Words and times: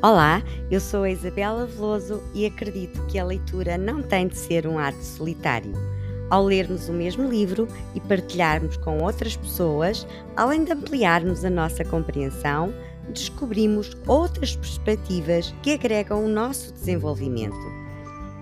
Olá, 0.00 0.44
eu 0.70 0.78
sou 0.78 1.02
a 1.02 1.10
Isabela 1.10 1.66
Veloso 1.66 2.22
e 2.32 2.46
acredito 2.46 3.04
que 3.06 3.18
a 3.18 3.24
leitura 3.24 3.76
não 3.76 4.00
tem 4.00 4.28
de 4.28 4.38
ser 4.38 4.64
um 4.64 4.78
ato 4.78 5.02
solitário. 5.02 5.72
Ao 6.30 6.44
lermos 6.44 6.88
o 6.88 6.92
mesmo 6.92 7.28
livro 7.28 7.66
e 7.96 8.00
partilharmos 8.02 8.76
com 8.76 9.02
outras 9.02 9.36
pessoas, 9.36 10.06
além 10.36 10.62
de 10.62 10.70
ampliarmos 10.70 11.44
a 11.44 11.50
nossa 11.50 11.84
compreensão, 11.84 12.72
descobrimos 13.08 13.96
outras 14.06 14.54
perspectivas 14.54 15.52
que 15.64 15.72
agregam 15.72 16.24
o 16.24 16.28
nosso 16.28 16.72
desenvolvimento. 16.72 17.58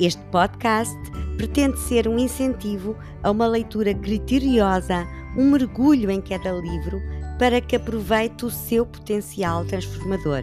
Este 0.00 0.22
podcast 0.30 0.96
pretende 1.36 1.78
ser 1.80 2.08
um 2.08 2.18
incentivo 2.18 2.96
a 3.22 3.30
uma 3.30 3.46
leitura 3.46 3.92
criteriosa, 3.92 5.06
um 5.36 5.50
mergulho 5.50 6.10
em 6.10 6.22
cada 6.22 6.50
livro 6.50 6.98
para 7.38 7.60
que 7.60 7.76
aproveite 7.76 8.46
o 8.46 8.50
seu 8.50 8.86
potencial 8.86 9.66
transformador 9.66 10.42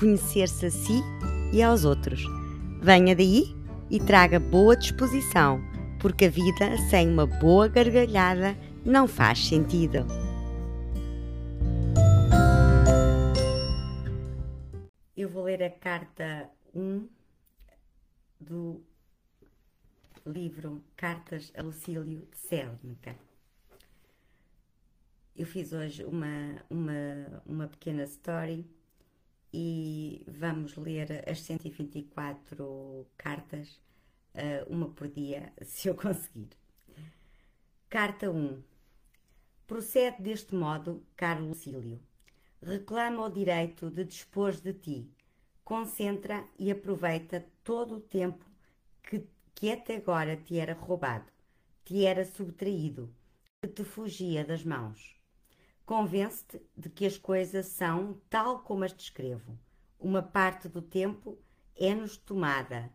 conhecer-se 0.00 0.64
a 0.64 0.70
si 0.70 1.02
e 1.52 1.62
aos 1.62 1.84
outros. 1.84 2.24
Venha 2.80 3.14
daí 3.14 3.54
e 3.90 4.00
traga 4.00 4.40
boa 4.40 4.74
disposição, 4.74 5.60
porque 6.00 6.24
a 6.24 6.30
vida 6.30 6.78
sem 6.88 7.10
uma 7.10 7.26
boa 7.26 7.68
gargalhada 7.68 8.56
não 8.82 9.06
faz 9.06 9.46
sentido. 9.46 9.98
Eu 15.14 15.28
vou 15.28 15.44
ler 15.44 15.62
a 15.62 15.70
carta 15.70 16.48
1 16.74 17.06
do 18.40 18.82
livro 20.24 20.82
Cartas 20.96 21.52
a 21.54 21.62
Lucílio 21.62 22.04
de 22.04 22.26
Sélmica. 22.32 23.14
Eu 25.36 25.44
fiz 25.44 25.74
hoje 25.74 26.04
uma, 26.04 26.64
uma, 26.70 27.42
uma 27.44 27.66
pequena 27.66 28.04
story 28.04 28.66
e 29.52 30.24
vamos 30.28 30.76
ler 30.76 31.28
as 31.28 31.40
124 31.42 33.06
cartas, 33.16 33.80
eh, 34.34 34.64
uma 34.68 34.88
por 34.90 35.08
dia, 35.08 35.52
se 35.62 35.88
eu 35.88 35.94
conseguir. 35.94 36.50
Carta 37.88 38.30
1. 38.30 38.62
Procede 39.66 40.22
deste 40.22 40.54
modo, 40.54 41.04
caro 41.16 41.44
Lucílio. 41.44 42.00
Reclama 42.62 43.24
o 43.24 43.30
direito 43.30 43.90
de 43.90 44.04
dispor 44.04 44.52
de 44.52 44.72
ti. 44.72 45.10
Concentra 45.64 46.44
e 46.58 46.70
aproveita 46.70 47.46
todo 47.62 47.96
o 47.96 48.00
tempo 48.00 48.44
que, 49.02 49.26
que 49.54 49.70
até 49.70 49.96
agora 49.96 50.36
te 50.36 50.58
era 50.58 50.74
roubado, 50.74 51.30
te 51.84 52.04
era 52.04 52.24
subtraído, 52.24 53.12
que 53.60 53.68
te 53.68 53.84
fugia 53.84 54.44
das 54.44 54.64
mãos. 54.64 55.19
Convence-te 55.90 56.62
de 56.76 56.88
que 56.88 57.04
as 57.04 57.18
coisas 57.18 57.66
são 57.66 58.20
tal 58.30 58.60
como 58.60 58.84
as 58.84 58.92
descrevo. 58.92 59.58
Uma 59.98 60.22
parte 60.22 60.68
do 60.68 60.80
tempo 60.80 61.36
é-nos 61.74 62.16
tomada, 62.16 62.88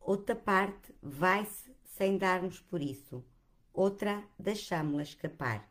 outra 0.00 0.34
parte 0.34 0.92
vai-se 1.00 1.72
sem 1.84 2.18
darmos 2.18 2.58
por 2.58 2.82
isso, 2.82 3.24
outra 3.72 4.24
deixámo-la 4.36 5.04
escapar. 5.04 5.70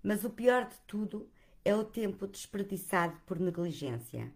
Mas 0.00 0.22
o 0.22 0.30
pior 0.30 0.68
de 0.68 0.78
tudo 0.86 1.28
é 1.64 1.74
o 1.74 1.82
tempo 1.82 2.28
desperdiçado 2.28 3.20
por 3.26 3.40
negligência. 3.40 4.32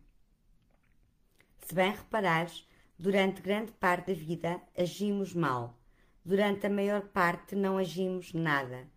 Se 1.61 1.73
bem 1.73 1.93
reparares, 1.93 2.69
durante 2.99 3.41
grande 3.41 3.71
parte 3.71 4.09
da 4.09 4.13
vida 4.13 4.61
agimos 4.77 5.33
mal, 5.33 5.79
durante 6.25 6.67
a 6.67 6.71
maior 6.71 7.03
parte 7.03 7.55
não 7.55 7.79
agimos 7.79 8.33
nada 8.33 8.89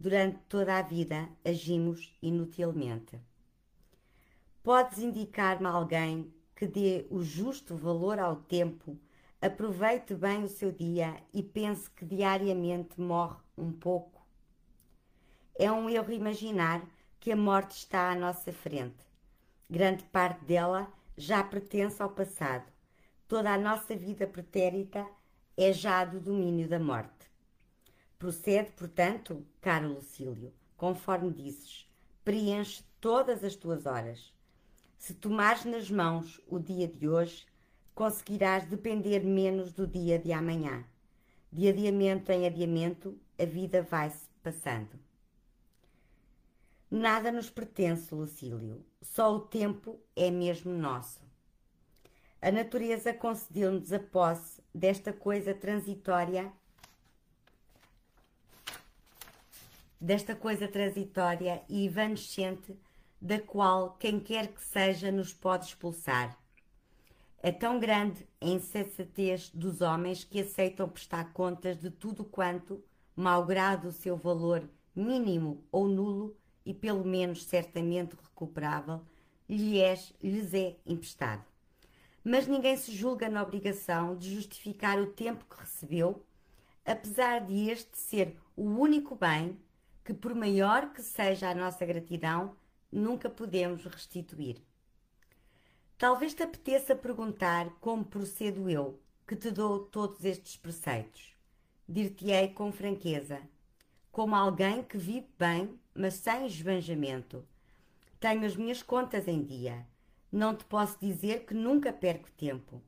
durante 0.00 0.38
toda 0.48 0.78
a 0.78 0.82
vida 0.82 1.28
agimos 1.44 2.10
inutilmente. 2.22 3.20
Podes 4.62 4.98
indicar-me 4.98 5.66
alguém 5.66 6.32
que 6.56 6.66
dê 6.66 7.06
o 7.10 7.22
justo 7.22 7.76
valor 7.76 8.18
ao 8.18 8.36
tempo, 8.36 8.98
aproveite 9.42 10.14
bem 10.14 10.42
o 10.42 10.48
seu 10.48 10.72
dia 10.72 11.22
e 11.34 11.42
pense 11.42 11.90
que 11.90 12.06
diariamente 12.06 12.98
morre 12.98 13.36
um 13.58 13.70
pouco? 13.70 14.26
É 15.54 15.70
um 15.70 15.90
erro 15.90 16.12
imaginar 16.12 16.82
que 17.18 17.30
a 17.30 17.36
morte 17.36 17.76
está 17.76 18.10
à 18.10 18.14
nossa 18.14 18.54
frente. 18.54 19.04
Grande 19.68 20.02
parte 20.04 20.42
dela 20.46 20.90
já 21.14 21.44
pertence 21.44 22.02
ao 22.02 22.08
passado. 22.08 22.72
Toda 23.28 23.52
a 23.52 23.58
nossa 23.58 23.94
vida 23.94 24.26
pretérita 24.26 25.06
é 25.58 25.74
já 25.74 26.06
do 26.06 26.18
domínio 26.18 26.66
da 26.66 26.78
morte. 26.78 27.29
Procede, 28.20 28.70
portanto, 28.72 29.46
caro 29.62 29.94
Lucílio, 29.94 30.52
conforme 30.76 31.32
dizes, 31.32 31.90
preenche 32.22 32.84
todas 33.00 33.42
as 33.42 33.56
tuas 33.56 33.86
horas. 33.86 34.30
Se 34.98 35.14
tomares 35.14 35.64
nas 35.64 35.90
mãos 35.90 36.38
o 36.46 36.58
dia 36.58 36.86
de 36.86 37.08
hoje, 37.08 37.46
conseguirás 37.94 38.66
depender 38.66 39.20
menos 39.20 39.72
do 39.72 39.86
dia 39.86 40.18
de 40.18 40.34
amanhã. 40.34 40.84
De 41.50 41.66
adiamento 41.66 42.30
em 42.30 42.46
adiamento, 42.46 43.18
a 43.38 43.46
vida 43.46 43.80
vai-se 43.80 44.28
passando. 44.42 45.00
Nada 46.90 47.32
nos 47.32 47.48
pertence, 47.48 48.14
Lucílio, 48.14 48.84
só 49.00 49.34
o 49.34 49.40
tempo 49.40 49.98
é 50.14 50.30
mesmo 50.30 50.74
nosso. 50.74 51.22
A 52.42 52.52
natureza 52.52 53.14
concedeu-nos 53.14 53.90
a 53.94 53.98
posse 53.98 54.62
desta 54.74 55.10
coisa 55.10 55.54
transitória 55.54 56.52
desta 60.00 60.34
coisa 60.34 60.66
transitória 60.66 61.62
e 61.68 61.86
evanescente 61.86 62.74
da 63.20 63.38
qual 63.38 63.96
quem 63.98 64.18
quer 64.18 64.48
que 64.48 64.64
seja 64.64 65.12
nos 65.12 65.34
pode 65.34 65.66
expulsar. 65.66 66.38
É 67.42 67.52
tão 67.52 67.78
grande 67.78 68.26
a 68.40 68.46
insensatez 68.46 69.50
dos 69.50 69.80
homens 69.80 70.24
que 70.24 70.40
aceitam 70.40 70.88
prestar 70.88 71.32
contas 71.32 71.78
de 71.78 71.90
tudo 71.90 72.24
quanto, 72.24 72.82
malgrado 73.14 73.88
o 73.88 73.92
seu 73.92 74.16
valor 74.16 74.68
mínimo 74.94 75.62
ou 75.70 75.86
nulo 75.86 76.36
e 76.64 76.72
pelo 76.72 77.04
menos 77.04 77.44
certamente 77.44 78.16
recuperável, 78.16 79.02
lhes, 79.48 80.14
lhes 80.22 80.54
é 80.54 80.76
emprestado. 80.86 81.44
Mas 82.22 82.46
ninguém 82.46 82.76
se 82.76 82.92
julga 82.92 83.28
na 83.28 83.42
obrigação 83.42 84.16
de 84.16 84.34
justificar 84.34 84.98
o 84.98 85.06
tempo 85.06 85.44
que 85.46 85.60
recebeu, 85.60 86.24
apesar 86.84 87.40
de 87.40 87.70
este 87.70 87.96
ser 87.96 88.36
o 88.54 88.64
único 88.64 89.14
bem 89.14 89.58
que, 90.10 90.14
por 90.14 90.34
maior 90.34 90.92
que 90.92 91.02
seja 91.02 91.50
a 91.50 91.54
nossa 91.54 91.86
gratidão, 91.86 92.56
nunca 92.90 93.30
podemos 93.30 93.84
restituir. 93.84 94.60
Talvez 95.96 96.34
te 96.34 96.42
apeteça 96.42 96.96
perguntar 96.96 97.70
como 97.80 98.04
procedo 98.04 98.68
eu, 98.68 99.00
que 99.24 99.36
te 99.36 99.52
dou 99.52 99.78
todos 99.78 100.24
estes 100.24 100.56
preceitos. 100.56 101.36
Dir-te-ei 101.88 102.48
com 102.48 102.72
franqueza, 102.72 103.40
como 104.10 104.34
alguém 104.34 104.82
que 104.82 104.98
vive 104.98 105.28
bem, 105.38 105.78
mas 105.94 106.14
sem 106.14 106.44
esbanjamento. 106.44 107.46
Tenho 108.18 108.44
as 108.44 108.56
minhas 108.56 108.82
contas 108.82 109.28
em 109.28 109.44
dia. 109.44 109.86
Não 110.32 110.56
te 110.56 110.64
posso 110.64 110.98
dizer 110.98 111.46
que 111.46 111.54
nunca 111.54 111.92
perco 111.92 112.28
tempo, 112.32 112.82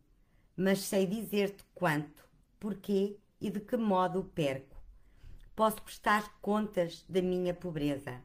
mas 0.56 0.80
sei 0.80 1.06
dizer-te 1.06 1.62
quanto, 1.72 2.28
porquê 2.58 3.16
e 3.40 3.48
de 3.48 3.60
que 3.60 3.76
modo 3.76 4.24
perco 4.34 4.71
posso 5.54 5.82
prestar 5.82 6.38
contas 6.40 7.04
da 7.08 7.20
minha 7.20 7.52
pobreza. 7.52 8.22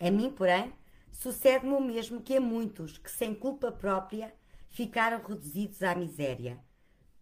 A 0.00 0.10
mim, 0.10 0.30
porém, 0.30 0.72
sucede-me 1.12 1.72
o 1.74 1.80
mesmo 1.80 2.22
que 2.22 2.36
a 2.36 2.40
muitos 2.40 2.98
que, 2.98 3.10
sem 3.10 3.34
culpa 3.34 3.70
própria, 3.70 4.34
ficaram 4.70 5.22
reduzidos 5.22 5.82
à 5.82 5.94
miséria. 5.94 6.58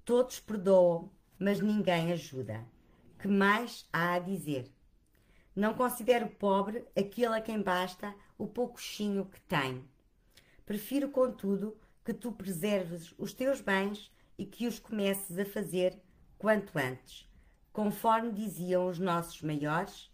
Todos 0.04 0.40
perdoam, 0.40 1.10
mas 1.38 1.60
ninguém 1.60 2.12
ajuda. 2.12 2.64
Que 3.18 3.28
mais 3.28 3.88
há 3.92 4.14
a 4.14 4.18
dizer? 4.18 4.70
Não 5.54 5.74
considero 5.74 6.28
pobre 6.28 6.84
aquele 6.96 7.34
a 7.36 7.40
quem 7.40 7.62
basta 7.62 8.14
o 8.36 8.46
poucochinho 8.46 9.26
que 9.26 9.40
tem. 9.42 9.84
Prefiro, 10.66 11.10
contudo, 11.10 11.76
que 12.04 12.12
tu 12.12 12.32
preserves 12.32 13.14
os 13.16 13.32
teus 13.32 13.60
bens 13.60 14.12
e 14.36 14.44
que 14.44 14.66
os 14.66 14.78
comeces 14.78 15.38
a 15.38 15.44
fazer 15.44 16.00
quanto 16.36 16.76
antes 16.78 17.26
Conforme 17.74 18.30
diziam 18.30 18.86
os 18.86 19.00
nossos 19.00 19.42
maiores, 19.42 20.08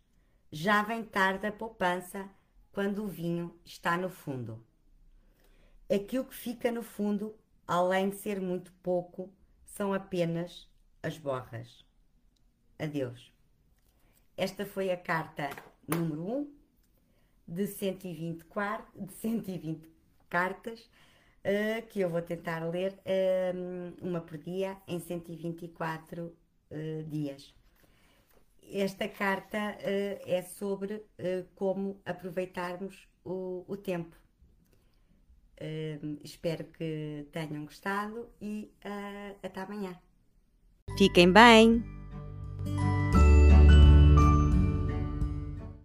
já 0.50 0.82
vem 0.82 1.04
tarde 1.04 1.46
a 1.46 1.52
poupança 1.52 2.26
quando 2.72 3.04
o 3.04 3.06
vinho 3.06 3.54
está 3.62 3.98
no 3.98 4.08
fundo. 4.08 4.64
Aquilo 5.94 6.24
que 6.24 6.34
fica 6.34 6.72
no 6.72 6.82
fundo, 6.82 7.38
além 7.66 8.08
de 8.08 8.16
ser 8.16 8.40
muito 8.40 8.72
pouco, 8.82 9.30
são 9.66 9.92
apenas 9.92 10.70
as 11.02 11.18
borras. 11.18 11.84
Adeus. 12.78 13.30
Esta 14.38 14.64
foi 14.64 14.90
a 14.90 14.96
carta 14.96 15.50
número 15.86 16.26
1 16.26 16.54
de 17.46 17.66
124, 17.66 19.04
de 19.04 19.12
120 19.12 19.86
cartas 20.30 20.80
uh, 20.80 21.86
que 21.90 22.00
eu 22.00 22.08
vou 22.08 22.22
tentar 22.22 22.64
ler 22.70 22.94
uh, 23.04 23.94
uma 24.00 24.22
por 24.22 24.38
dia 24.38 24.78
em 24.88 24.98
124 24.98 26.34
uh, 26.70 27.02
dias. 27.04 27.54
Esta 28.62 29.08
carta 29.08 29.58
uh, 29.58 30.30
é 30.30 30.42
sobre 30.42 30.94
uh, 30.94 31.46
como 31.54 32.00
aproveitarmos 32.04 33.08
o, 33.24 33.64
o 33.68 33.76
tempo. 33.76 34.16
Espero 36.24 36.64
que 36.64 37.26
tenham 37.32 37.66
gostado 37.66 38.30
e 38.40 38.72
até 39.42 39.60
amanhã. 39.60 39.94
Fiquem 40.96 41.30
bem! 41.30 41.99